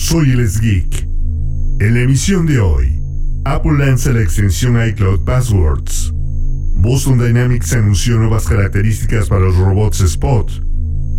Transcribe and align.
Soy 0.00 0.30
el 0.30 0.48
Geek. 0.60 1.06
En 1.78 1.94
la 1.94 2.00
emisión 2.00 2.46
de 2.46 2.58
hoy, 2.58 2.98
Apple 3.44 3.78
lanza 3.78 4.10
la 4.12 4.22
extensión 4.22 4.82
iCloud 4.88 5.26
Passwords. 5.26 6.10
Boston 6.14 7.18
Dynamics 7.18 7.74
anunció 7.74 8.16
nuevas 8.16 8.46
características 8.48 9.28
para 9.28 9.42
los 9.42 9.56
robots 9.58 10.00
Spot. 10.00 10.50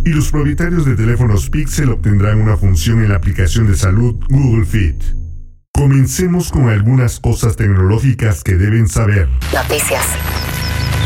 Y 0.04 0.10
los 0.10 0.32
propietarios 0.32 0.84
de 0.84 0.96
teléfonos 0.96 1.48
Pixel 1.48 1.90
obtendrán 1.90 2.42
una 2.42 2.56
función 2.56 3.04
en 3.04 3.10
la 3.10 3.16
aplicación 3.16 3.68
de 3.68 3.76
salud 3.76 4.16
Google 4.28 4.66
Fit. 4.66 5.00
Comencemos 5.72 6.50
con 6.50 6.68
algunas 6.68 7.20
cosas 7.20 7.54
tecnológicas 7.54 8.42
que 8.42 8.56
deben 8.56 8.88
saber. 8.88 9.28
Noticias. 9.54 10.04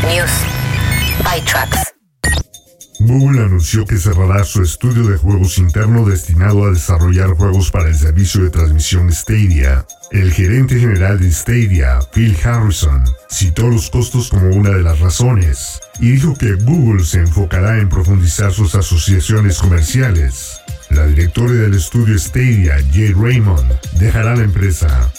News. 0.03 0.31
ByTrax. 1.23 1.96
Google 3.07 3.41
anunció 3.41 3.85
que 3.85 3.95
cerrará 3.95 4.43
su 4.43 4.61
estudio 4.61 5.07
de 5.07 5.17
juegos 5.17 5.57
interno 5.59 6.05
destinado 6.05 6.65
a 6.65 6.71
desarrollar 6.71 7.29
juegos 7.29 7.71
para 7.71 7.87
el 7.87 7.95
servicio 7.95 8.43
de 8.43 8.49
transmisión 8.49 9.09
Stadia. 9.13 9.85
El 10.11 10.33
gerente 10.33 10.77
general 10.77 11.17
de 11.17 11.31
Stadia, 11.31 11.99
Phil 12.13 12.35
Harrison, 12.43 13.05
citó 13.29 13.69
los 13.69 13.89
costos 13.89 14.29
como 14.29 14.49
una 14.49 14.71
de 14.71 14.83
las 14.83 14.99
razones 14.99 15.79
y 16.01 16.11
dijo 16.11 16.33
que 16.35 16.55
Google 16.55 17.05
se 17.05 17.19
enfocará 17.19 17.79
en 17.79 17.87
profundizar 17.87 18.51
sus 18.51 18.75
asociaciones 18.75 19.59
comerciales. 19.59 20.59
La 20.89 21.07
directora 21.07 21.53
del 21.53 21.75
estudio 21.75 22.19
Stadia, 22.19 22.75
Jay 22.91 23.13
Raymond, 23.13 23.71
dejará 23.99 24.35
la 24.35 24.43
empresa. 24.43 25.09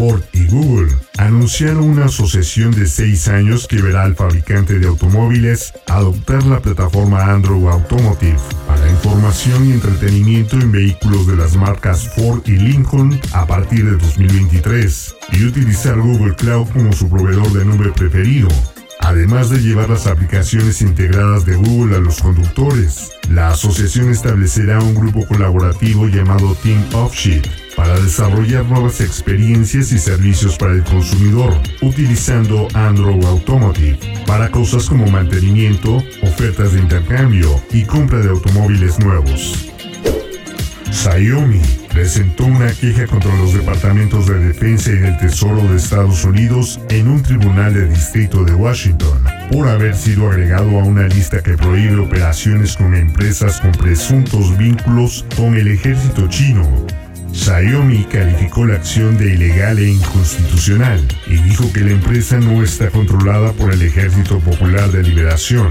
Ford 0.00 0.22
y 0.32 0.46
Google 0.46 0.90
anunciaron 1.18 1.82
una 1.82 2.06
asociación 2.06 2.70
de 2.70 2.86
seis 2.86 3.28
años 3.28 3.68
que 3.68 3.82
verá 3.82 4.04
al 4.04 4.14
fabricante 4.14 4.78
de 4.78 4.86
automóviles 4.86 5.74
adoptar 5.88 6.42
la 6.46 6.58
plataforma 6.60 7.30
Android 7.30 7.66
Automotive 7.66 8.38
para 8.66 8.88
información 8.88 9.68
y 9.68 9.72
entretenimiento 9.72 10.56
en 10.56 10.72
vehículos 10.72 11.26
de 11.26 11.36
las 11.36 11.54
marcas 11.54 12.08
Ford 12.14 12.40
y 12.46 12.52
Lincoln 12.52 13.20
a 13.34 13.46
partir 13.46 13.84
de 13.84 13.98
2023 13.98 15.16
y 15.32 15.44
utilizar 15.44 16.00
Google 16.00 16.34
Cloud 16.34 16.68
como 16.68 16.94
su 16.94 17.06
proveedor 17.10 17.52
de 17.52 17.66
nube 17.66 17.92
preferido. 17.92 18.48
Además 19.00 19.50
de 19.50 19.58
llevar 19.58 19.90
las 19.90 20.06
aplicaciones 20.06 20.80
integradas 20.80 21.44
de 21.44 21.56
Google 21.56 21.96
a 21.96 22.00
los 22.00 22.22
conductores, 22.22 23.10
la 23.28 23.50
asociación 23.50 24.08
establecerá 24.08 24.80
un 24.80 24.94
grupo 24.94 25.26
colaborativo 25.26 26.06
llamado 26.06 26.54
Team 26.54 26.82
Offsheet 26.94 27.59
para 27.76 27.98
desarrollar 28.00 28.64
nuevas 28.66 29.00
experiencias 29.00 29.92
y 29.92 29.98
servicios 29.98 30.56
para 30.56 30.72
el 30.72 30.84
consumidor, 30.84 31.54
utilizando 31.80 32.68
Android 32.74 33.24
Automotive 33.24 33.98
para 34.26 34.50
cosas 34.50 34.88
como 34.88 35.06
mantenimiento, 35.06 36.02
ofertas 36.22 36.72
de 36.72 36.80
intercambio 36.80 37.62
y 37.72 37.84
compra 37.84 38.18
de 38.18 38.30
automóviles 38.30 38.98
nuevos. 38.98 39.70
Xiaomi 40.92 41.60
presentó 41.88 42.44
una 42.44 42.72
queja 42.72 43.06
contra 43.06 43.34
los 43.36 43.54
departamentos 43.54 44.26
de 44.26 44.38
defensa 44.38 44.90
y 44.90 44.98
del 44.98 45.16
Tesoro 45.18 45.62
de 45.68 45.76
Estados 45.76 46.24
Unidos 46.24 46.80
en 46.88 47.08
un 47.08 47.22
tribunal 47.22 47.74
de 47.74 47.88
distrito 47.88 48.44
de 48.44 48.54
Washington 48.54 49.22
por 49.50 49.68
haber 49.68 49.96
sido 49.96 50.28
agregado 50.28 50.78
a 50.78 50.84
una 50.84 51.06
lista 51.08 51.42
que 51.42 51.56
prohíbe 51.56 51.98
operaciones 52.00 52.76
con 52.76 52.94
empresas 52.94 53.60
con 53.60 53.72
presuntos 53.72 54.56
vínculos 54.56 55.24
con 55.36 55.54
el 55.56 55.68
ejército 55.68 56.28
chino. 56.28 56.68
Xiaomi 57.32 58.04
calificó 58.04 58.66
la 58.66 58.74
acción 58.74 59.16
de 59.16 59.34
ilegal 59.34 59.78
e 59.78 59.90
inconstitucional 59.90 61.06
y 61.26 61.36
dijo 61.36 61.72
que 61.72 61.80
la 61.80 61.92
empresa 61.92 62.38
no 62.38 62.62
está 62.62 62.90
controlada 62.90 63.52
por 63.52 63.72
el 63.72 63.82
Ejército 63.82 64.38
Popular 64.40 64.90
de 64.90 65.02
Liberación. 65.02 65.68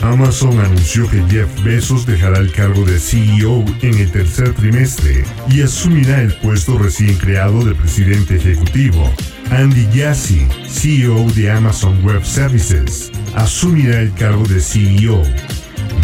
Amazon 0.00 0.60
anunció 0.60 1.08
que 1.08 1.22
Jeff 1.30 1.48
Bezos 1.64 2.04
dejará 2.04 2.38
el 2.38 2.52
cargo 2.52 2.84
de 2.84 2.98
CEO 2.98 3.64
en 3.80 3.98
el 3.98 4.10
tercer 4.10 4.52
trimestre 4.52 5.24
y 5.48 5.62
asumirá 5.62 6.20
el 6.20 6.34
puesto 6.34 6.76
recién 6.76 7.16
creado 7.16 7.64
de 7.64 7.74
presidente 7.74 8.36
ejecutivo. 8.36 9.10
Andy 9.50 9.88
Jassy, 9.94 10.46
CEO 10.68 11.30
de 11.32 11.50
Amazon 11.50 12.04
Web 12.04 12.24
Services, 12.24 13.10
asumirá 13.34 14.00
el 14.00 14.12
cargo 14.12 14.44
de 14.46 14.60
CEO. 14.60 15.22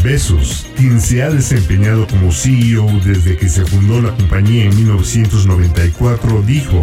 Bezos, 0.02 0.66
quien 0.76 1.00
se 1.00 1.22
ha 1.22 1.30
desempeñado 1.30 2.06
como 2.06 2.32
CEO 2.32 2.86
desde 3.04 3.36
que 3.36 3.48
se 3.48 3.64
fundó 3.66 4.00
la 4.00 4.16
compañía 4.16 4.64
en 4.64 4.74
1994, 4.76 6.42
dijo, 6.42 6.80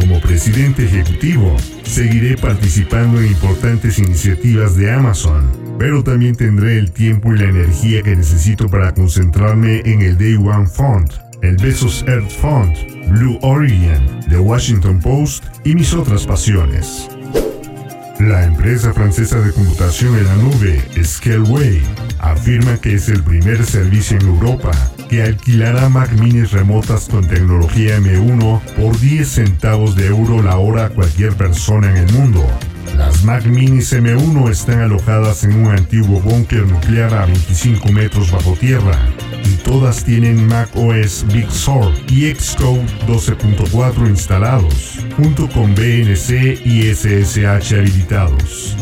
como 0.00 0.20
presidente 0.20 0.84
ejecutivo, 0.84 1.56
seguiré 1.84 2.36
participando 2.36 3.20
en 3.20 3.28
importantes 3.28 3.98
iniciativas 3.98 4.76
de 4.76 4.92
Amazon, 4.92 5.50
pero 5.78 6.02
también 6.02 6.34
tendré 6.34 6.78
el 6.78 6.90
tiempo 6.90 7.32
y 7.32 7.38
la 7.38 7.50
energía 7.50 8.02
que 8.02 8.16
necesito 8.16 8.68
para 8.68 8.92
concentrarme 8.92 9.82
en 9.84 10.02
el 10.02 10.18
Day 10.18 10.34
One 10.34 10.66
Fund, 10.66 11.10
el 11.42 11.56
Bezos 11.58 12.04
Earth 12.08 12.30
Fund, 12.30 12.74
Blue 13.10 13.38
Origin, 13.42 14.20
The 14.28 14.38
Washington 14.38 15.00
Post 15.00 15.44
y 15.64 15.74
mis 15.74 15.94
otras 15.94 16.26
pasiones. 16.26 17.08
La 18.18 18.44
empresa 18.44 18.94
francesa 18.94 19.40
de 19.40 19.52
computación 19.52 20.16
en 20.16 20.24
la 20.24 20.34
nube, 20.36 20.82
Scaleway, 21.04 21.82
afirma 22.18 22.78
que 22.78 22.94
es 22.94 23.10
el 23.10 23.22
primer 23.22 23.62
servicio 23.66 24.16
en 24.18 24.26
Europa 24.26 24.70
que 25.10 25.22
alquilará 25.22 25.90
Mac 25.90 26.10
Minis 26.12 26.52
remotas 26.52 27.08
con 27.10 27.28
tecnología 27.28 27.98
M1 27.98 28.60
por 28.74 28.98
10 28.98 29.28
centavos 29.28 29.96
de 29.96 30.06
euro 30.06 30.42
la 30.42 30.56
hora 30.56 30.86
a 30.86 30.88
cualquier 30.88 31.34
persona 31.34 31.90
en 31.90 32.08
el 32.08 32.12
mundo. 32.14 32.44
Las 32.96 33.22
Mac 33.22 33.44
Minis 33.44 33.92
M1 33.92 34.50
están 34.50 34.80
alojadas 34.80 35.44
en 35.44 35.54
un 35.54 35.66
antiguo 35.72 36.18
búnker 36.20 36.66
nuclear 36.66 37.12
a 37.12 37.26
25 37.26 37.92
metros 37.92 38.32
bajo 38.32 38.54
tierra 38.54 38.98
todas 39.66 40.04
tienen 40.04 40.46
Mac 40.46 40.70
OS 40.76 41.26
Big 41.32 41.50
Sur 41.50 41.92
y 42.08 42.32
Xcode 42.32 42.86
12.4 43.08 44.08
instalados, 44.08 45.00
junto 45.16 45.48
con 45.48 45.74
BNC 45.74 46.64
y 46.64 46.94
SSH 46.94 47.74
habilitados. 47.74 48.76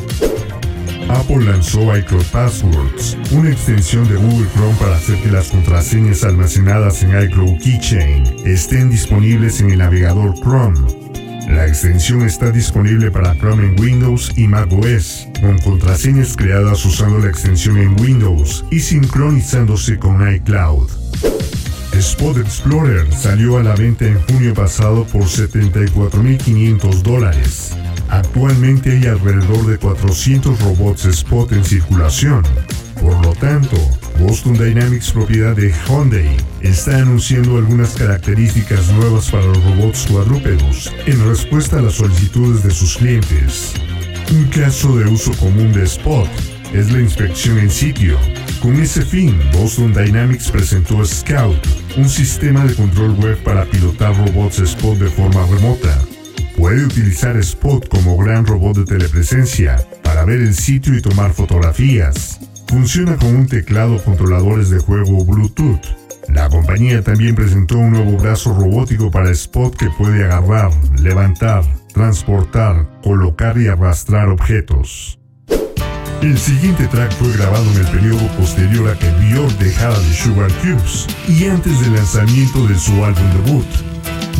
Apple 1.08 1.44
lanzó 1.44 1.96
iCloud 1.96 2.24
Passwords, 2.26 3.16
una 3.32 3.50
extensión 3.50 4.06
de 4.08 4.16
Google 4.16 4.46
Chrome 4.54 4.74
para 4.78 4.96
hacer 4.96 5.18
que 5.22 5.30
las 5.30 5.48
contraseñas 5.48 6.22
almacenadas 6.22 7.02
en 7.02 7.18
iCloud 7.18 7.58
Keychain 7.62 8.24
estén 8.44 8.90
disponibles 8.90 9.60
en 9.60 9.70
el 9.70 9.78
navegador 9.78 10.34
Chrome. 10.34 11.03
La 11.48 11.66
extensión 11.66 12.22
está 12.22 12.50
disponible 12.50 13.10
para 13.10 13.36
Chrome 13.36 13.64
en 13.64 13.80
Windows 13.80 14.32
y 14.36 14.48
macOS, 14.48 15.28
con 15.40 15.58
contraseñas 15.58 16.36
creadas 16.36 16.84
usando 16.84 17.18
la 17.18 17.28
extensión 17.28 17.76
en 17.76 18.00
Windows 18.00 18.64
y 18.70 18.80
sincronizándose 18.80 19.98
con 19.98 20.26
iCloud. 20.34 20.88
Spot 21.92 22.36
Explorer 22.38 23.12
salió 23.12 23.58
a 23.58 23.62
la 23.62 23.76
venta 23.76 24.06
en 24.06 24.20
junio 24.22 24.54
pasado 24.54 25.04
por 25.06 25.22
74.500 25.22 27.02
dólares. 27.02 27.76
Actualmente 28.08 28.92
hay 28.92 29.06
alrededor 29.06 29.66
de 29.66 29.78
400 29.78 30.60
robots 30.60 31.04
Spot 31.04 31.52
en 31.52 31.64
circulación. 31.64 32.42
Por 33.00 33.24
lo 33.24 33.32
tanto, 33.34 33.76
Boston 34.18 34.54
Dynamics, 34.54 35.12
propiedad 35.12 35.54
de 35.56 35.72
Hyundai, 35.86 36.36
está 36.60 36.98
anunciando 36.98 37.58
algunas 37.58 37.94
características 37.94 38.90
nuevas 38.92 39.30
para 39.30 39.44
los 39.44 39.62
robots 39.64 40.06
cuadrúpedos 40.10 40.92
en 41.06 41.26
respuesta 41.28 41.78
a 41.78 41.82
las 41.82 41.94
solicitudes 41.94 42.62
de 42.62 42.70
sus 42.70 42.96
clientes. 42.96 43.74
Un 44.32 44.44
caso 44.48 44.96
de 44.96 45.04
uso 45.10 45.32
común 45.32 45.72
de 45.72 45.84
Spot 45.84 46.28
es 46.72 46.90
la 46.90 47.00
inspección 47.00 47.58
en 47.58 47.70
sitio. 47.70 48.18
Con 48.60 48.80
ese 48.80 49.02
fin, 49.02 49.38
Boston 49.52 49.92
Dynamics 49.92 50.50
presentó 50.50 51.04
Scout, 51.04 51.66
un 51.96 52.08
sistema 52.08 52.64
de 52.64 52.74
control 52.74 53.12
web 53.20 53.36
para 53.44 53.64
pilotar 53.66 54.16
robots 54.16 54.58
Spot 54.60 54.96
de 54.98 55.10
forma 55.10 55.46
remota. 55.46 55.98
Puede 56.56 56.84
utilizar 56.84 57.36
Spot 57.36 57.86
como 57.88 58.16
gran 58.16 58.46
robot 58.46 58.78
de 58.78 58.84
telepresencia 58.84 59.76
para 60.02 60.24
ver 60.24 60.40
el 60.40 60.54
sitio 60.54 60.96
y 60.96 61.02
tomar 61.02 61.32
fotografías. 61.32 62.40
Funciona 62.66 63.16
con 63.16 63.34
un 63.36 63.46
teclado 63.46 64.02
controladores 64.02 64.70
de 64.70 64.78
juego 64.78 65.24
Bluetooth. 65.24 65.80
La 66.28 66.48
compañía 66.48 67.02
también 67.02 67.34
presentó 67.34 67.78
un 67.78 67.92
nuevo 67.92 68.16
brazo 68.18 68.54
robótico 68.54 69.10
para 69.10 69.30
Spot 69.30 69.76
que 69.76 69.90
puede 69.90 70.24
agarrar, 70.24 70.72
levantar, 71.00 71.64
transportar, 71.92 72.88
colocar 73.02 73.58
y 73.58 73.68
arrastrar 73.68 74.28
objetos. 74.28 75.18
El 76.22 76.38
siguiente 76.38 76.86
track 76.86 77.12
fue 77.12 77.30
grabado 77.36 77.70
en 77.72 77.80
el 77.80 77.86
periodo 77.88 78.26
posterior 78.38 78.88
a 78.88 78.98
que 78.98 79.10
Björk 79.10 79.58
dejara 79.58 79.98
de 79.98 80.14
Sugar 80.14 80.50
Cubes 80.62 81.06
y 81.28 81.46
antes 81.46 81.78
del 81.80 81.94
lanzamiento 81.94 82.66
de 82.66 82.78
su 82.78 83.04
álbum 83.04 83.44
debut. 83.44 83.93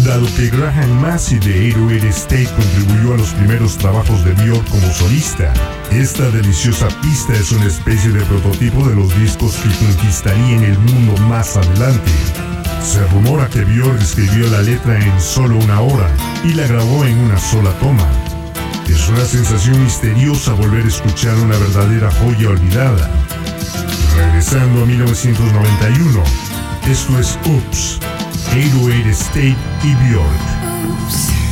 Dado 0.05 0.27
que 0.37 0.51
Graham 0.51 1.01
Massey 1.01 1.39
de 1.39 1.73
808 1.73 2.09
State 2.09 2.51
contribuyó 2.55 3.15
a 3.15 3.17
los 3.17 3.31
primeros 3.31 3.79
trabajos 3.79 4.23
de 4.23 4.33
Björk 4.35 4.69
como 4.69 4.93
solista, 4.93 5.51
esta 5.91 6.31
deliciosa 6.31 6.89
pista 7.01 7.33
es 7.33 7.51
una 7.53 7.65
especie 7.65 8.11
de 8.11 8.23
prototipo 8.27 8.87
de 8.87 8.97
los 8.97 9.19
discos 9.19 9.56
que 9.56 9.71
conquistarían 9.87 10.62
el 10.62 10.79
mundo 10.79 11.17
más 11.23 11.56
adelante. 11.56 12.11
Se 12.83 13.03
rumora 13.09 13.49
que 13.49 13.65
Björk 13.65 13.99
escribió 14.03 14.47
la 14.51 14.61
letra 14.61 15.03
en 15.03 15.19
solo 15.19 15.56
una 15.56 15.81
hora 15.81 16.11
y 16.45 16.53
la 16.53 16.67
grabó 16.67 17.06
en 17.06 17.17
una 17.21 17.39
sola 17.39 17.71
toma. 17.81 18.06
Es 18.87 19.09
una 19.09 19.25
sensación 19.25 19.83
misteriosa 19.83 20.53
volver 20.53 20.85
a 20.85 20.89
escuchar 20.89 21.35
una 21.37 21.56
verdadera 21.56 22.11
joya 22.11 22.51
olvidada. 22.51 23.11
Regresando 24.15 24.83
a 24.83 24.87
1991, 24.87 26.23
esto 26.87 27.19
es 27.19 27.39
Oops, 27.47 28.01
808 28.55 29.11
State 29.11 29.56
y 29.83 29.95
Björk. 29.97 31.44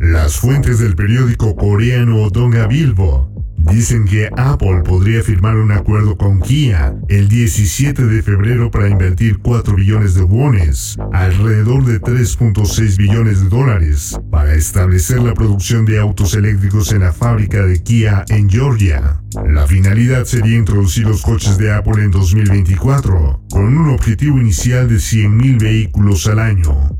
Las 0.00 0.36
fuentes 0.36 0.78
del 0.78 0.96
periódico 0.96 1.54
coreano 1.56 2.28
Donga 2.30 2.66
Bilbo 2.66 3.30
Dicen 3.68 4.04
que 4.04 4.28
Apple 4.36 4.82
podría 4.84 5.22
firmar 5.22 5.56
un 5.56 5.70
acuerdo 5.70 6.16
con 6.16 6.40
Kia 6.40 6.96
el 7.08 7.28
17 7.28 8.04
de 8.06 8.22
febrero 8.22 8.70
para 8.70 8.88
invertir 8.88 9.38
4 9.38 9.76
billones 9.76 10.14
de 10.14 10.22
wones, 10.22 10.96
alrededor 11.12 11.84
de 11.84 12.00
3.6 12.00 12.96
billones 12.96 13.42
de 13.42 13.48
dólares, 13.48 14.18
para 14.30 14.54
establecer 14.54 15.20
la 15.20 15.34
producción 15.34 15.84
de 15.84 16.00
autos 16.00 16.34
eléctricos 16.34 16.92
en 16.92 17.00
la 17.00 17.12
fábrica 17.12 17.62
de 17.62 17.82
Kia 17.82 18.24
en 18.28 18.48
Georgia. 18.48 19.22
La 19.46 19.66
finalidad 19.66 20.24
sería 20.24 20.56
introducir 20.56 21.06
los 21.06 21.22
coches 21.22 21.58
de 21.58 21.72
Apple 21.72 22.02
en 22.02 22.10
2024, 22.10 23.44
con 23.50 23.76
un 23.76 23.90
objetivo 23.90 24.38
inicial 24.38 24.88
de 24.88 24.96
100.000 24.96 25.60
vehículos 25.60 26.26
al 26.26 26.40
año. 26.40 26.98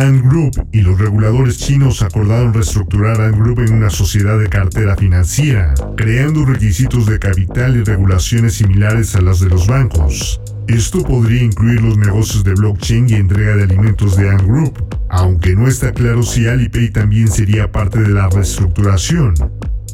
Ant 0.00 0.24
Group 0.24 0.66
y 0.72 0.80
los 0.80 0.98
reguladores 0.98 1.58
chinos 1.58 2.00
acordaron 2.00 2.54
reestructurar 2.54 3.20
Ant 3.20 3.36
Group 3.36 3.58
en 3.60 3.74
una 3.74 3.90
sociedad 3.90 4.38
de 4.38 4.48
cartera 4.48 4.96
financiera, 4.96 5.74
creando 5.94 6.46
requisitos 6.46 7.04
de 7.04 7.18
capital 7.18 7.76
y 7.76 7.84
regulaciones 7.84 8.54
similares 8.54 9.14
a 9.14 9.20
las 9.20 9.40
de 9.40 9.50
los 9.50 9.66
bancos. 9.66 10.40
Esto 10.68 11.02
podría 11.02 11.42
incluir 11.42 11.82
los 11.82 11.98
negocios 11.98 12.44
de 12.44 12.54
blockchain 12.54 13.10
y 13.10 13.14
entrega 13.14 13.56
de 13.56 13.64
alimentos 13.64 14.16
de 14.16 14.30
Ant 14.30 14.42
Group, 14.42 14.82
aunque 15.10 15.54
no 15.54 15.68
está 15.68 15.92
claro 15.92 16.22
si 16.22 16.46
Alipay 16.46 16.88
también 16.88 17.28
sería 17.28 17.70
parte 17.70 18.00
de 18.00 18.08
la 18.08 18.30
reestructuración. 18.30 19.34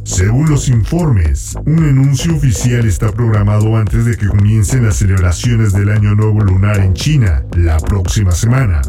Según 0.04 0.48
los 0.48 0.68
informes, 0.68 1.56
un 1.66 1.82
anuncio 1.82 2.36
oficial 2.36 2.86
está 2.86 3.10
programado 3.10 3.76
antes 3.76 4.04
de 4.04 4.16
que 4.16 4.28
comiencen 4.28 4.84
las 4.84 4.98
celebraciones 4.98 5.72
del 5.72 5.90
Año 5.90 6.14
Nuevo 6.14 6.42
Lunar 6.42 6.78
en 6.78 6.94
China 6.94 7.42
la 7.56 7.78
próxima 7.78 8.30
semana. 8.30 8.82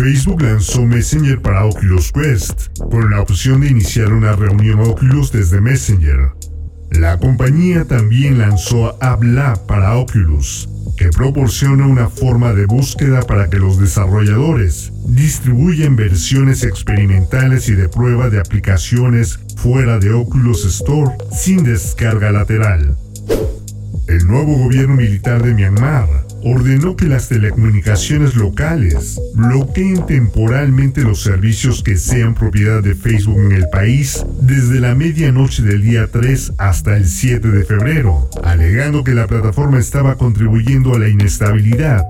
Facebook 0.00 0.40
lanzó 0.40 0.86
Messenger 0.86 1.42
para 1.42 1.66
Oculus 1.66 2.10
Quest, 2.10 2.68
con 2.90 3.10
la 3.10 3.20
opción 3.20 3.60
de 3.60 3.68
iniciar 3.68 4.14
una 4.14 4.32
reunión 4.32 4.80
Oculus 4.80 5.30
desde 5.30 5.60
Messenger. 5.60 6.30
La 6.90 7.18
compañía 7.18 7.84
también 7.84 8.38
lanzó 8.38 8.96
AppLab 9.02 9.66
para 9.66 9.98
Oculus, 9.98 10.70
que 10.96 11.10
proporciona 11.10 11.86
una 11.86 12.08
forma 12.08 12.54
de 12.54 12.64
búsqueda 12.64 13.20
para 13.20 13.50
que 13.50 13.58
los 13.58 13.78
desarrolladores 13.78 14.90
distribuyan 15.06 15.96
versiones 15.96 16.64
experimentales 16.64 17.68
y 17.68 17.74
de 17.74 17.90
prueba 17.90 18.30
de 18.30 18.40
aplicaciones 18.40 19.38
fuera 19.58 19.98
de 19.98 20.12
Oculus 20.12 20.64
Store 20.64 21.12
sin 21.30 21.62
descarga 21.62 22.32
lateral. 22.32 22.96
El 24.08 24.26
nuevo 24.26 24.56
gobierno 24.56 24.96
militar 24.96 25.42
de 25.42 25.52
Myanmar 25.52 26.29
ordenó 26.42 26.96
que 26.96 27.06
las 27.06 27.28
telecomunicaciones 27.28 28.34
locales 28.34 29.20
bloqueen 29.34 30.06
temporalmente 30.06 31.02
los 31.02 31.22
servicios 31.22 31.82
que 31.82 31.96
sean 31.96 32.34
propiedad 32.34 32.82
de 32.82 32.94
Facebook 32.94 33.38
en 33.38 33.52
el 33.52 33.68
país 33.68 34.24
desde 34.40 34.80
la 34.80 34.94
medianoche 34.94 35.62
del 35.62 35.82
día 35.82 36.08
3 36.10 36.54
hasta 36.58 36.96
el 36.96 37.06
7 37.06 37.48
de 37.48 37.64
febrero, 37.64 38.28
alegando 38.42 39.04
que 39.04 39.14
la 39.14 39.26
plataforma 39.26 39.78
estaba 39.78 40.16
contribuyendo 40.16 40.94
a 40.94 40.98
la 40.98 41.08
inestabilidad. 41.08 42.02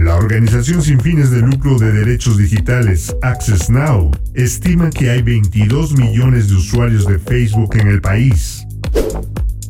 La 0.00 0.14
organización 0.14 0.82
sin 0.82 1.00
fines 1.00 1.30
de 1.30 1.40
lucro 1.40 1.78
de 1.78 1.92
derechos 1.92 2.38
digitales 2.38 3.14
Access 3.22 3.68
Now 3.68 4.10
estima 4.34 4.90
que 4.90 5.10
hay 5.10 5.22
22 5.22 5.96
millones 5.96 6.48
de 6.48 6.54
usuarios 6.54 7.06
de 7.06 7.18
Facebook 7.18 7.76
en 7.76 7.88
el 7.88 8.00
país. 8.00 8.64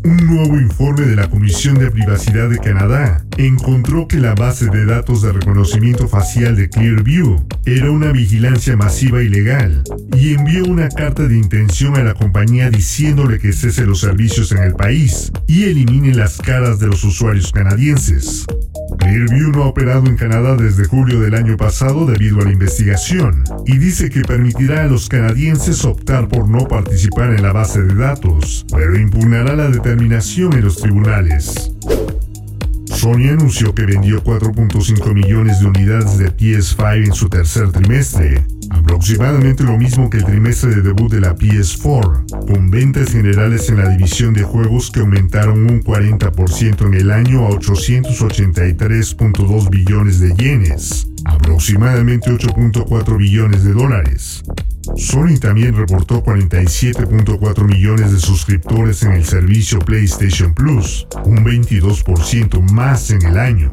Un 0.05 0.17
nuevo 0.27 0.59
informe 0.59 1.07
de 1.07 1.17
la 1.17 1.29
Comisión 1.29 1.79
de 1.79 1.91
Privacidad 1.91 2.49
de 2.49 2.59
Canadá 2.59 3.25
encontró 3.39 4.09
que 4.09 4.17
la 4.17 4.35
base 4.35 4.67
de 4.67 4.85
datos 4.85 5.23
de 5.23 5.33
reconocimiento 5.33 6.09
facial 6.09 6.57
de 6.57 6.69
Clearview 6.69 7.47
era 7.65 7.91
una 7.91 8.11
vigilancia 8.11 8.77
masiva 8.77 9.23
ilegal 9.23 9.85
y 10.17 10.35
envió 10.35 10.65
una 10.65 10.89
carta 10.89 11.23
de 11.23 11.39
intención 11.39 11.97
a 11.97 12.03
la 12.03 12.15
compañía 12.15 12.69
diciéndole 12.69 13.39
que 13.39 13.53
cese 13.53 13.87
los 13.87 14.01
servicios 14.01 14.51
en 14.51 14.59
el 14.59 14.75
país 14.75 15.31
y 15.47 15.65
elimine 15.65 16.15
las 16.15 16.39
caras 16.39 16.81
de 16.81 16.89
los 16.89 17.05
usuarios 17.05 17.53
canadienses. 17.53 18.45
Clearview 18.99 19.53
no 19.53 19.63
ha 19.63 19.67
operado 19.67 20.07
en 20.07 20.17
Canadá 20.17 20.57
desde 20.57 20.85
julio 20.87 21.21
del 21.21 21.37
año 21.37 21.57
pasado 21.57 22.07
debido 22.07 22.41
a 22.41 22.45
la 22.45 22.53
investigación 22.53 23.45
y 23.67 23.79
dice 23.79 24.11
que 24.11 24.23
permitirá 24.23 24.83
a 24.83 24.89
los 24.89 25.09
canadienses 25.09 25.85
optar 25.85 26.27
por 26.27 26.49
no 26.49 26.67
participar 26.67 27.33
en 27.35 27.43
la 27.43 27.53
base 27.53 27.83
de 27.83 27.95
datos, 27.95 28.67
pero 28.75 28.99
impugnará 28.99 29.55
la 29.55 29.69
determinación 29.69 30.55
en 30.55 30.65
los 30.65 30.79
tribunales. 30.79 31.73
Sony 32.99 33.31
anunció 33.31 33.73
que 33.73 33.87
vendió 33.87 34.21
4.5 34.25 35.15
millones 35.15 35.61
de 35.61 35.67
unidades 35.67 36.19
de 36.19 36.37
PS5 36.37 37.07
en 37.07 37.15
su 37.15 37.29
tercer 37.29 37.71
trimestre, 37.71 38.43
aproximadamente 38.71 39.63
lo 39.63 39.79
mismo 39.79 40.11
que 40.11 40.17
el 40.17 40.25
trimestre 40.25 40.75
de 40.75 40.83
debut 40.83 41.09
de 41.09 41.21
la 41.21 41.37
PS4, 41.37 42.53
con 42.53 42.73
ventas 42.73 43.13
generales 43.13 43.69
en 43.69 43.77
la 43.77 43.89
división 43.89 44.35
de 44.35 44.43
juegos 44.43 44.91
que 44.91 44.99
aumentaron 44.99 45.71
un 45.71 45.81
40% 45.81 46.87
en 46.87 46.95
el 46.95 47.13
año 47.13 47.47
a 47.47 47.51
883.2 47.51 49.71
billones 49.71 50.19
de 50.19 50.35
yenes, 50.35 51.07
aproximadamente 51.25 52.33
8.4 52.33 53.17
billones 53.17 53.63
de 53.63 53.75
dólares. 53.75 54.43
Sony 54.97 55.39
también 55.41 55.77
reportó 55.77 56.23
47.4 56.23 57.65
millones 57.65 58.13
de 58.13 58.19
suscriptores 58.19 59.03
en 59.03 59.13
el 59.13 59.25
servicio 59.25 59.79
PlayStation 59.79 60.55
Plus, 60.55 61.07
un 61.25 61.45
22% 61.45 62.61
más 62.73 63.11
en 63.11 63.23
el 63.23 63.39
año. 63.39 63.71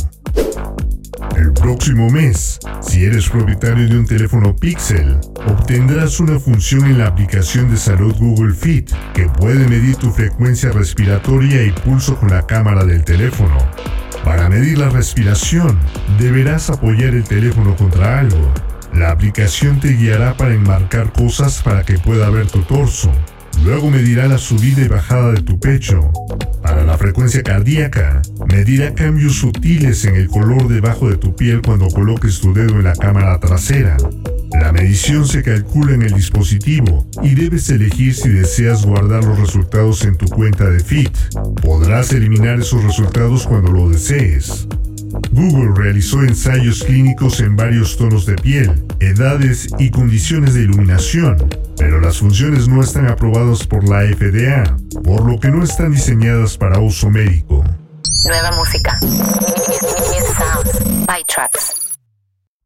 El 1.37 1.51
próximo 1.53 2.09
mes, 2.09 2.59
si 2.81 3.03
eres 3.03 3.29
propietario 3.29 3.89
de 3.89 3.99
un 3.99 4.05
teléfono 4.05 4.55
Pixel, 4.55 5.17
obtendrás 5.47 6.19
una 6.19 6.39
función 6.39 6.85
en 6.85 6.99
la 6.99 7.07
aplicación 7.07 7.69
de 7.69 7.77
salud 7.77 8.15
Google 8.17 8.53
Fit 8.53 8.89
que 9.13 9.27
puede 9.27 9.67
medir 9.67 9.97
tu 9.97 10.11
frecuencia 10.11 10.71
respiratoria 10.71 11.63
y 11.63 11.71
pulso 11.71 12.15
con 12.17 12.29
la 12.29 12.45
cámara 12.45 12.85
del 12.85 13.03
teléfono. 13.03 13.57
Para 14.23 14.49
medir 14.49 14.77
la 14.77 14.89
respiración, 14.89 15.77
deberás 16.17 16.69
apoyar 16.69 17.13
el 17.13 17.25
teléfono 17.25 17.75
contra 17.75 18.19
algo. 18.19 18.53
La 18.95 19.11
aplicación 19.11 19.81
te 19.81 19.89
guiará 19.89 20.37
para 20.37 20.53
enmarcar 20.53 21.11
cosas 21.11 21.61
para 21.61 21.83
que 21.83 21.99
pueda 21.99 22.29
ver 22.29 22.47
tu 22.47 22.61
torso. 22.61 23.11
Luego 23.65 23.91
medirá 23.91 24.27
la 24.27 24.37
subida 24.37 24.81
y 24.81 24.87
bajada 24.87 25.33
de 25.33 25.41
tu 25.41 25.59
pecho. 25.59 26.11
Para 26.63 26.85
la 26.85 26.97
frecuencia 26.97 27.43
cardíaca, 27.43 28.21
medirá 28.49 28.93
cambios 28.93 29.35
sutiles 29.35 30.05
en 30.05 30.15
el 30.15 30.29
color 30.29 30.69
debajo 30.69 31.09
de 31.09 31.17
tu 31.17 31.35
piel 31.35 31.61
cuando 31.61 31.89
coloques 31.89 32.39
tu 32.39 32.53
dedo 32.53 32.75
en 32.75 32.85
la 32.85 32.95
cámara 32.95 33.37
trasera. 33.39 33.97
La 34.61 34.71
medición 34.71 35.27
se 35.27 35.43
calcula 35.43 35.93
en 35.93 36.03
el 36.03 36.13
dispositivo 36.13 37.05
y 37.21 37.35
debes 37.35 37.69
elegir 37.69 38.15
si 38.15 38.29
deseas 38.29 38.85
guardar 38.85 39.25
los 39.25 39.37
resultados 39.37 40.05
en 40.05 40.15
tu 40.15 40.25
cuenta 40.27 40.69
de 40.69 40.79
Fit. 40.79 41.15
Podrás 41.61 42.13
eliminar 42.13 42.59
esos 42.59 42.81
resultados 42.81 43.45
cuando 43.45 43.71
lo 43.73 43.89
desees. 43.89 44.67
Google 45.31 45.73
realizó 45.75 46.21
ensayos 46.23 46.83
clínicos 46.83 47.39
en 47.39 47.55
varios 47.55 47.97
tonos 47.97 48.25
de 48.25 48.35
piel, 48.35 48.85
edades 48.99 49.67
y 49.79 49.89
condiciones 49.89 50.53
de 50.53 50.61
iluminación, 50.61 51.37
pero 51.77 51.99
las 51.99 52.19
funciones 52.19 52.67
no 52.67 52.81
están 52.81 53.07
aprobadas 53.07 53.65
por 53.65 53.87
la 53.87 54.01
FDA, 54.01 54.77
por 55.03 55.25
lo 55.29 55.39
que 55.39 55.49
no 55.49 55.63
están 55.63 55.91
diseñadas 55.91 56.57
para 56.57 56.79
uso 56.79 57.09
médico. 57.09 57.63
Nueva 58.25 58.51
música. 58.53 58.99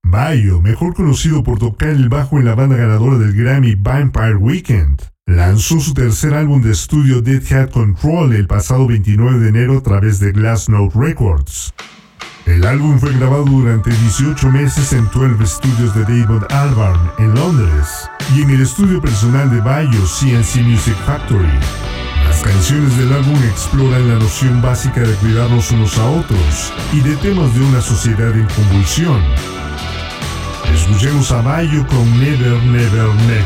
Bayo, 0.04 0.62
mejor 0.62 0.96
conocido 0.96 1.44
por 1.44 1.60
tocar 1.60 1.90
el 1.90 2.10
bajo 2.10 2.40
en 2.40 2.46
la 2.46 2.56
banda 2.56 2.76
ganadora 2.76 3.18
del 3.18 3.34
Grammy 3.34 3.76
Vampire 3.76 4.36
Weekend, 4.36 5.02
lanzó 5.28 5.80
su 5.80 5.94
tercer 5.94 6.34
álbum 6.34 6.62
de 6.62 6.72
estudio 6.72 7.22
Dead 7.22 7.44
Hat 7.54 7.72
Control 7.72 8.34
el 8.34 8.48
pasado 8.48 8.88
29 8.88 9.40
de 9.40 9.50
enero 9.50 9.78
a 9.78 9.84
través 9.84 10.20
de 10.20 10.32
Glassnote 10.32 10.98
Records. 10.98 11.74
El 12.50 12.66
álbum 12.66 13.00
fue 13.00 13.14
grabado 13.14 13.46
durante 13.46 13.92
18 13.92 14.50
meses 14.50 14.92
en 14.94 15.08
12 15.12 15.46
Studios 15.46 15.94
de 15.94 16.02
David 16.02 16.46
Albarn 16.50 17.12
en 17.20 17.36
Londres 17.36 18.10
y 18.36 18.42
en 18.42 18.50
el 18.50 18.62
estudio 18.62 19.00
personal 19.00 19.52
de 19.52 19.62
Bayo 19.62 20.00
CNC 20.02 20.64
Music 20.64 20.96
Factory. 21.06 21.48
Las 22.28 22.42
canciones 22.42 22.98
del 22.98 23.14
álbum 23.14 23.38
exploran 23.44 24.08
la 24.08 24.16
noción 24.16 24.64
básica 24.64 25.02
de 25.02 25.14
cuidarnos 25.18 25.70
unos 25.70 25.96
a 26.00 26.10
otros 26.10 26.74
y 26.92 27.02
de 27.02 27.16
temas 27.18 27.54
de 27.54 27.62
una 27.62 27.82
sociedad 27.82 28.36
en 28.36 28.48
convulsión. 28.48 29.22
Escuchemos 30.74 31.32
a 31.32 31.44
Bayo 31.44 31.86
con 31.86 32.20
Never, 32.20 32.64
Never, 32.64 33.14
Never. 33.28 33.46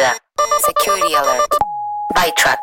seguridad. 0.00 0.16
Security 0.66 1.14
alert. 1.14 1.52
Bytrax. 2.14 2.60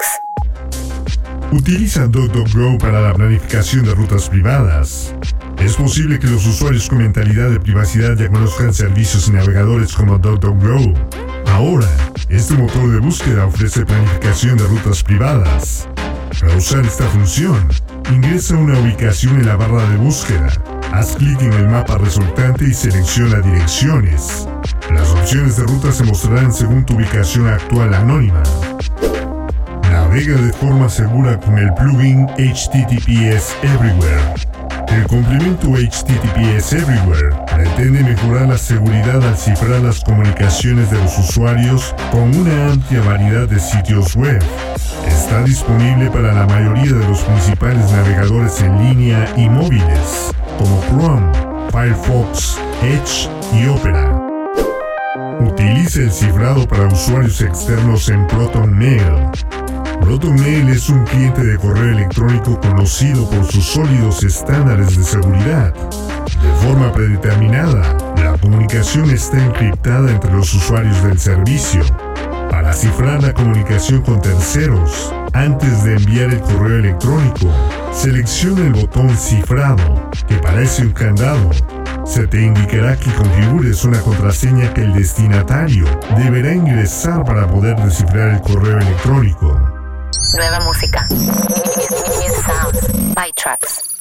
Utiliza 1.52 2.08
DuckDuckGo 2.08 2.78
para 2.78 3.02
la 3.02 3.14
planificación 3.14 3.86
de 3.86 3.94
rutas 3.94 4.30
privadas. 4.30 5.14
Es 5.60 5.76
posible 5.76 6.20
que 6.20 6.28
los 6.28 6.46
usuarios 6.46 6.90
con 6.90 7.00
mentalidad 7.00 7.50
de 7.50 7.60
privacidad 7.60 8.16
ya 8.18 8.28
conozcan 8.30 8.74
servicios 8.74 9.28
y 9.28 9.32
navegadores 9.32 9.94
como 9.94 10.18
DuckDuckGo. 10.18 10.94
Ahora, 11.48 11.88
este 12.30 12.56
motor 12.56 12.92
de 12.92 13.00
búsqueda 13.00 13.46
ofrece 13.46 13.86
planificación 13.86 14.58
de 14.58 14.66
rutas 14.66 15.04
privadas. 15.04 15.88
Para 16.40 16.56
usar 16.56 16.86
esta 16.86 17.08
función, 17.08 17.68
ingresa 18.12 18.56
una 18.56 18.80
ubicación 18.80 19.40
en 19.40 19.48
la 19.48 19.56
barra 19.56 19.88
de 19.90 19.98
búsqueda. 19.98 20.48
Haz 20.94 21.16
clic 21.16 21.42
en 21.42 21.54
el 21.54 21.68
mapa 21.68 21.98
resultante 21.98 22.66
y 22.66 22.74
selecciona 22.74 23.42
direcciones. 23.42 24.48
Las 24.94 25.10
opciones 25.12 25.58
de 25.58 25.64
ruta 25.64 25.92
se 25.92 26.04
mostrarán 26.04 26.54
según 26.54 26.86
tu 26.86 26.96
ubicación 26.96 27.48
actual 27.48 27.94
anónima. 27.94 28.42
Navega 29.92 30.40
de 30.42 30.54
forma 30.54 30.88
segura 30.90 31.40
con 31.40 31.58
el 31.58 31.74
plugin 31.74 32.28
HTTPS 32.38 33.56
Everywhere. 33.64 34.48
El 34.88 35.06
complemento 35.08 35.68
HTTPS 35.74 36.74
Everywhere 36.74 37.36
pretende 37.54 38.04
mejorar 38.04 38.48
la 38.48 38.58
seguridad 38.58 39.22
al 39.22 39.38
cifrar 39.38 39.82
las 39.82 40.00
comunicaciones 40.02 40.90
de 40.90 40.98
los 40.98 41.18
usuarios 41.20 41.94
con 42.12 42.36
una 42.36 42.72
amplia 42.72 43.02
variedad 43.02 43.48
de 43.48 43.60
sitios 43.60 44.16
web. 44.16 44.42
Está 45.08 45.44
disponible 45.44 46.10
para 46.12 46.34
la 46.34 46.46
mayoría 46.46 46.94
de 46.94 47.08
los 47.08 47.22
principales 47.22 47.92
navegadores 47.92 48.62
en 48.62 48.78
línea 48.78 49.34
y 49.36 49.50
móviles, 49.50 50.32
como 50.58 50.82
Chrome, 50.90 51.32
Firefox, 51.72 52.58
Edge 52.84 53.30
y 53.54 53.68
Opera. 53.68 54.28
Utiliza 55.40 56.02
el 56.02 56.12
cifrado 56.12 56.68
para 56.68 56.88
usuarios 56.88 57.42
externos 57.42 58.10
en 58.10 58.28
ProtonMail. 58.28 59.32
ProtonMail 60.02 60.70
es 60.70 60.90
un 60.90 61.04
cliente 61.06 61.44
de 61.44 61.58
correo 61.58 61.94
electrónico 61.94 62.60
conocido 62.60 63.30
por 63.30 63.46
sus 63.46 63.66
sólidos 63.66 64.24
estándares 64.24 64.98
de 64.98 65.04
seguridad. 65.04 65.74
De 65.74 66.68
forma 66.68 66.92
predeterminada, 66.92 67.98
la 68.18 68.38
comunicación 68.38 69.10
está 69.10 69.44
encriptada 69.44 70.12
entre 70.12 70.32
los 70.32 70.54
usuarios 70.54 71.02
del 71.04 71.18
servicio. 71.18 71.84
Para 72.50 72.74
cifrar 72.74 73.22
la 73.22 73.34
comunicación 73.34 74.02
con 74.02 74.22
terceros, 74.22 75.14
antes 75.34 75.84
de 75.84 75.96
enviar 75.96 76.32
el 76.32 76.42
correo 76.42 76.80
electrónico, 76.80 77.52
selecciona 77.92 78.66
el 78.68 78.74
botón 78.74 79.10
cifrado, 79.18 80.10
que 80.28 80.36
parece 80.38 80.84
un 80.84 80.94
candado. 80.94 81.52
Se 82.06 82.26
te 82.28 82.42
indicará 82.42 82.98
que 82.98 83.12
configures 83.12 83.84
una 83.84 84.00
contraseña 84.00 84.74
que 84.74 84.82
el 84.82 84.94
destinatario 84.94 85.86
deberá 86.18 86.54
ingresar 86.54 87.24
para 87.26 87.48
poder 87.48 87.76
descifrar 87.78 88.30
el 88.30 88.42
correo 88.42 88.80
electrónico. 88.80 89.60
Nueva 90.36 90.60
música. 90.62 91.06
Bytrax. 93.16 93.98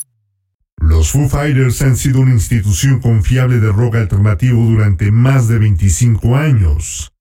Los 0.78 1.10
Foo 1.10 1.28
Fighters 1.28 1.82
han 1.82 1.96
sido 1.96 2.20
una 2.20 2.32
institución 2.32 3.00
confiable 3.00 3.58
de 3.58 3.72
rock 3.72 3.96
alternativo 3.96 4.62
durante 4.64 5.10
más 5.10 5.48
de 5.48 5.58
25 5.58 6.36
años. 6.36 7.12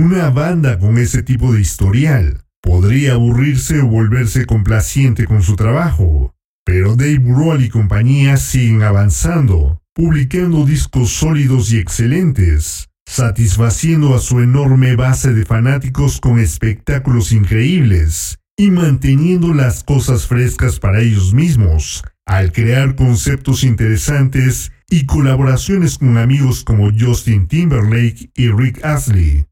Una 0.00 0.30
banda 0.30 0.78
con 0.78 0.96
ese 0.96 1.22
tipo 1.22 1.52
de 1.52 1.60
historial 1.60 2.40
podría 2.62 3.12
aburrirse 3.12 3.80
o 3.80 3.86
volverse 3.86 4.46
complaciente 4.46 5.26
con 5.26 5.42
su 5.42 5.56
trabajo, 5.56 6.34
pero 6.64 6.96
Dave 6.96 7.18
Grohl 7.18 7.62
y 7.62 7.68
compañía 7.68 8.38
siguen 8.38 8.82
avanzando, 8.82 9.82
publicando 9.94 10.64
discos 10.64 11.10
sólidos 11.10 11.70
y 11.70 11.78
excelentes, 11.80 12.88
satisfaciendo 13.06 14.14
a 14.14 14.20
su 14.20 14.40
enorme 14.40 14.96
base 14.96 15.34
de 15.34 15.44
fanáticos 15.44 16.18
con 16.18 16.38
espectáculos 16.38 17.30
increíbles 17.30 18.38
y 18.56 18.70
manteniendo 18.70 19.52
las 19.52 19.84
cosas 19.84 20.26
frescas 20.26 20.80
para 20.80 21.02
ellos 21.02 21.34
mismos, 21.34 22.02
al 22.24 22.52
crear 22.52 22.96
conceptos 22.96 23.64
interesantes 23.64 24.72
y 24.88 25.04
colaboraciones 25.04 25.98
con 25.98 26.16
amigos 26.16 26.64
como 26.64 26.90
Justin 26.90 27.46
Timberlake 27.48 28.30
y 28.34 28.48
Rick 28.48 28.82
Astley. 28.82 29.44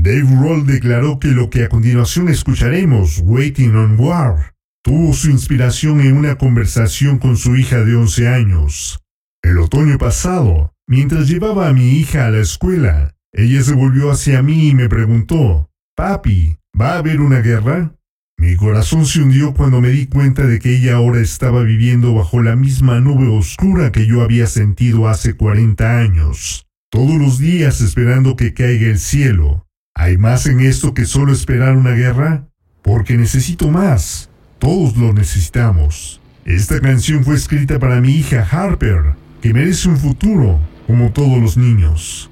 Dave 0.00 0.22
Grohl 0.22 0.64
declaró 0.64 1.18
que 1.18 1.28
lo 1.28 1.50
que 1.50 1.64
a 1.64 1.68
continuación 1.68 2.28
escucharemos, 2.28 3.20
Waiting 3.24 3.74
on 3.74 3.98
War, 3.98 4.54
tuvo 4.84 5.12
su 5.12 5.28
inspiración 5.28 6.00
en 6.00 6.16
una 6.16 6.38
conversación 6.38 7.18
con 7.18 7.36
su 7.36 7.56
hija 7.56 7.84
de 7.84 7.96
11 7.96 8.28
años. 8.28 9.00
El 9.42 9.58
otoño 9.58 9.98
pasado, 9.98 10.72
mientras 10.86 11.26
llevaba 11.26 11.68
a 11.68 11.72
mi 11.72 11.98
hija 11.98 12.26
a 12.26 12.30
la 12.30 12.38
escuela, 12.38 13.16
ella 13.32 13.60
se 13.64 13.74
volvió 13.74 14.12
hacia 14.12 14.40
mí 14.40 14.68
y 14.68 14.74
me 14.74 14.88
preguntó, 14.88 15.68
Papi, 15.96 16.56
¿va 16.80 16.92
a 16.92 16.98
haber 16.98 17.20
una 17.20 17.40
guerra? 17.40 17.92
Mi 18.38 18.54
corazón 18.54 19.04
se 19.04 19.20
hundió 19.20 19.52
cuando 19.52 19.80
me 19.80 19.88
di 19.88 20.06
cuenta 20.06 20.46
de 20.46 20.60
que 20.60 20.76
ella 20.76 20.94
ahora 20.94 21.20
estaba 21.20 21.64
viviendo 21.64 22.14
bajo 22.14 22.40
la 22.40 22.54
misma 22.54 23.00
nube 23.00 23.26
oscura 23.26 23.90
que 23.90 24.06
yo 24.06 24.22
había 24.22 24.46
sentido 24.46 25.08
hace 25.08 25.34
40 25.34 25.98
años, 25.98 26.68
todos 26.88 27.16
los 27.16 27.40
días 27.40 27.80
esperando 27.80 28.36
que 28.36 28.54
caiga 28.54 28.86
el 28.86 29.00
cielo. 29.00 29.67
¿Hay 29.98 30.16
más 30.16 30.46
en 30.46 30.60
esto 30.60 30.94
que 30.94 31.06
solo 31.06 31.32
esperar 31.32 31.76
una 31.76 31.90
guerra? 31.90 32.46
Porque 32.82 33.16
necesito 33.16 33.68
más. 33.68 34.30
Todos 34.60 34.96
lo 34.96 35.12
necesitamos. 35.12 36.20
Esta 36.44 36.80
canción 36.80 37.24
fue 37.24 37.34
escrita 37.34 37.80
para 37.80 38.00
mi 38.00 38.12
hija 38.12 38.46
Harper, 38.48 39.16
que 39.42 39.52
merece 39.52 39.88
un 39.88 39.96
futuro, 39.96 40.60
como 40.86 41.10
todos 41.10 41.42
los 41.42 41.56
niños. 41.56 42.30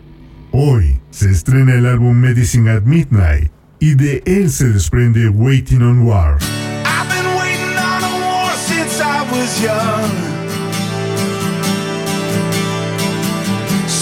Hoy 0.53 1.01
se 1.11 1.29
estrena 1.29 1.75
el 1.75 1.87
álbum 1.87 2.17
Medicine 2.17 2.71
at 2.71 2.83
Midnight, 2.85 3.51
y 3.81 3.97
de 3.97 4.23
él 4.27 4.49
se 4.49 4.69
desprende 4.69 5.29
Waiting 5.29 5.83
on 5.83 6.07
War. 6.07 6.39
I've 6.85 7.09
been 7.09 7.37
waiting 7.37 7.77
on 7.77 8.05
a 8.05 8.21
war 8.21 8.55
since 8.55 9.03
I 9.03 9.29
was 9.33 9.61
young. 9.61 10.46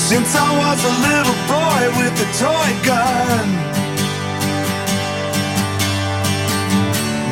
Since 0.05 0.37
I 0.37 0.51
was 0.63 0.81
a 0.85 0.95
little 1.09 1.39
boy 1.49 1.83
with 1.99 2.15
a 2.21 2.29
toy 2.37 2.71
gun. 2.85 3.47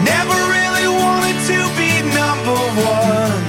Never 0.03 0.39
really 0.57 0.89
wanted 0.89 1.39
to 1.53 1.59
be 1.77 1.93
number 2.17 2.59
one. 2.97 3.43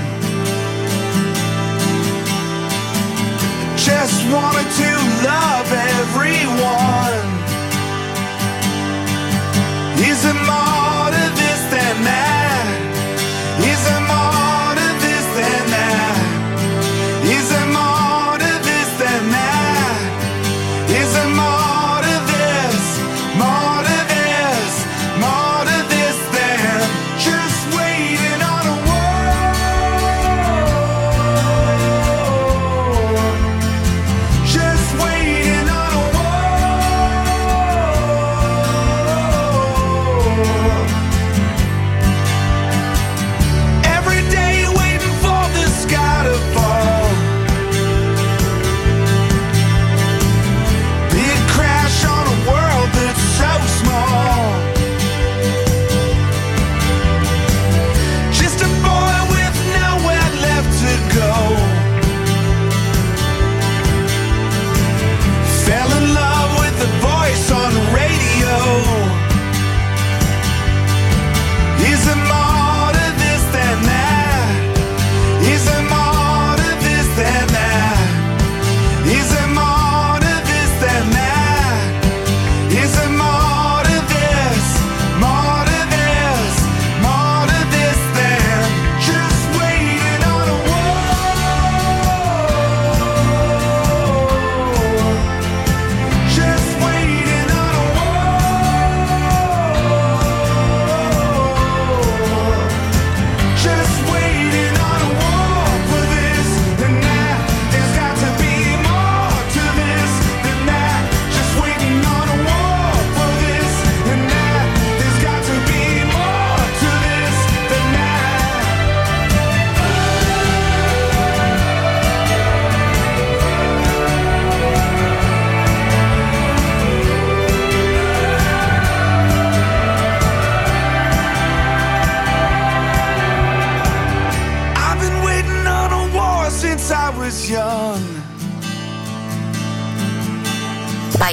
Just 3.77 4.19
wanted 4.27 4.69
to 4.83 4.91
love 5.23 5.71
everyone. 5.71 7.25
Is 10.03 10.19
it 10.25 10.39
more 10.51 11.07
to 11.15 11.25
this 11.39 11.61
than 11.71 12.03
that? 12.03 12.22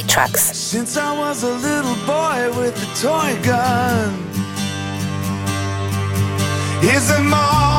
By 0.01 0.07
Tracks. 0.07 0.57
Since 0.57 0.97
I 0.97 1.19
was 1.19 1.43
a 1.43 1.51
little 1.51 1.95
boy 2.07 2.59
with 2.59 2.75
a 2.75 2.89
toy 3.03 3.37
gun. 3.43 4.15
Is 6.83 7.09
there 7.09 7.23
more 7.23 7.70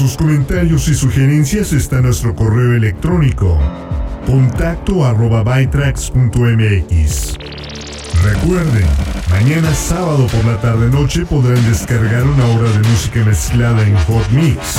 sus 0.00 0.16
comentarios 0.16 0.88
y 0.88 0.94
sugerencias 0.94 1.74
está 1.74 2.00
nuestro 2.00 2.34
correo 2.34 2.74
electrónico 2.74 3.60
contacto 4.24 5.04
arroba. 5.04 5.44
Recuerden, 8.24 8.86
mañana 9.30 9.74
sábado 9.74 10.26
por 10.28 10.42
la 10.46 10.58
tarde-noche 10.58 11.26
podrán 11.26 11.62
descargar 11.68 12.22
una 12.22 12.46
hora 12.46 12.70
de 12.70 12.78
música 12.78 13.22
mezclada 13.26 13.86
en 13.86 13.94
Hot 14.06 14.26
Mix. 14.30 14.78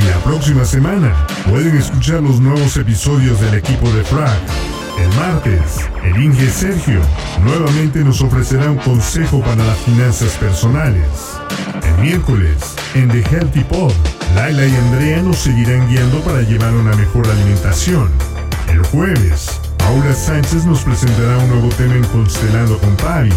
Y 0.00 0.08
la 0.08 0.18
próxima 0.22 0.64
semana 0.64 1.12
pueden 1.50 1.76
escuchar 1.76 2.22
los 2.22 2.38
nuevos 2.40 2.76
episodios 2.76 3.40
del 3.40 3.54
equipo 3.54 3.90
de 3.90 4.04
Frag. 4.04 4.38
El 4.96 5.08
martes, 5.16 5.90
el 6.04 6.22
Inge 6.22 6.48
Sergio 6.48 7.00
nuevamente 7.42 8.04
nos 8.04 8.20
ofrecerá 8.20 8.70
un 8.70 8.78
consejo 8.78 9.40
para 9.40 9.64
las 9.64 9.78
finanzas 9.78 10.34
personales. 10.34 11.02
El 11.82 12.04
miércoles, 12.04 12.76
en 12.94 13.08
The 13.08 13.24
Healthy 13.28 13.64
Pod, 13.64 13.92
Laila 14.34 14.66
y 14.66 14.74
Andrea 14.74 15.22
nos 15.22 15.38
seguirán 15.38 15.88
guiando 15.88 16.20
para 16.20 16.42
llevar 16.42 16.72
una 16.74 16.94
mejor 16.96 17.28
alimentación. 17.28 18.10
El 18.68 18.82
jueves, 18.86 19.60
Paula 19.78 20.14
Sánchez 20.14 20.64
nos 20.64 20.82
presentará 20.82 21.38
un 21.38 21.48
nuevo 21.50 21.68
tema 21.70 21.94
en 21.94 22.04
Constelando 22.04 22.78
con 22.78 22.96
Pavi. 22.96 23.32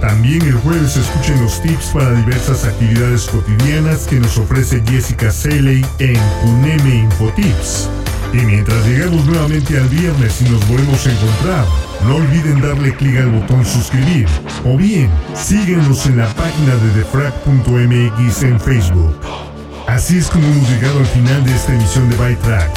También 0.00 0.42
el 0.42 0.54
jueves 0.54 0.96
escuchen 0.96 1.42
los 1.42 1.60
tips 1.62 1.86
para 1.86 2.12
diversas 2.12 2.64
actividades 2.64 3.26
cotidianas 3.26 4.06
que 4.06 4.20
nos 4.20 4.38
ofrece 4.38 4.82
Jessica 4.86 5.30
Seley 5.30 5.84
en 5.98 6.20
Cuneme 6.42 6.96
Infotips. 6.96 7.88
Y 8.32 8.38
mientras 8.38 8.86
llegamos 8.86 9.24
nuevamente 9.26 9.78
al 9.78 9.88
viernes 9.88 10.42
y 10.42 10.50
nos 10.50 10.66
volvemos 10.68 11.06
a 11.06 11.12
encontrar, 11.12 11.64
no 12.04 12.16
olviden 12.16 12.60
darle 12.60 12.94
clic 12.94 13.16
al 13.16 13.30
botón 13.30 13.64
suscribir 13.64 14.28
o 14.64 14.76
bien 14.76 15.10
síguenos 15.34 16.06
en 16.06 16.18
la 16.18 16.28
página 16.34 16.74
de 16.76 16.98
defrag.mx 16.98 18.42
en 18.42 18.60
Facebook. 18.60 19.55
Así 19.96 20.18
es 20.18 20.28
como 20.28 20.46
hemos 20.46 20.68
llegado 20.68 20.98
al 20.98 21.06
final 21.06 21.42
de 21.42 21.54
esta 21.54 21.72
emisión 21.72 22.10
de 22.10 22.16
Byte. 22.16 22.70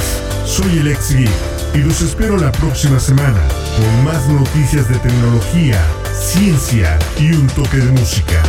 Soy 0.46 0.80
el 0.80 0.88
ex 0.88 1.12
y 1.12 1.78
los 1.80 2.00
espero 2.00 2.38
la 2.38 2.50
próxima 2.50 2.98
semana 2.98 3.42
con 3.76 4.06
más 4.06 4.26
noticias 4.30 4.88
de 4.88 4.98
tecnología, 5.00 5.84
ciencia 6.14 6.98
y 7.18 7.34
un 7.34 7.46
toque 7.48 7.76
de 7.76 7.92
música. 7.92 8.42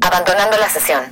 Abandonando 0.00 0.56
la 0.60 0.68
sesión. 0.68 1.02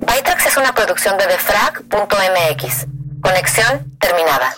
Bytrax 0.00 0.46
es 0.46 0.56
una 0.56 0.74
producción 0.74 1.16
de 1.18 1.26
defrag.mx. 1.28 2.86
Conexión 3.22 3.96
terminada. 4.00 4.52